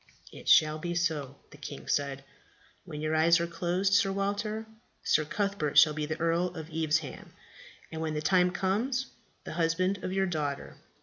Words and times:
"It 0.31 0.49
shall 0.49 0.79
be 0.79 0.95
so," 0.95 1.35
the 1.51 1.57
king 1.57 1.87
said. 1.87 2.23
"When 2.85 3.01
your 3.01 3.15
eyes 3.15 3.39
are 3.39 3.45
closed, 3.45 3.93
Sir 3.93 4.11
Walter, 4.11 4.65
Sir 5.03 5.25
Cuthbert 5.25 5.77
shall 5.77 5.93
be 5.93 6.11
Earl 6.11 6.47
of 6.55 6.71
Evesham, 6.71 7.33
and, 7.91 8.01
when 8.01 8.15
the 8.15 8.19
time 8.23 8.49
comes, 8.49 9.11
the 9.43 9.53
husband 9.61 10.03
of 10.03 10.11
your 10.11 10.25
daughter." 10.25 10.77